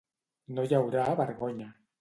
[0.55, 1.73] No hi haurà vergonya.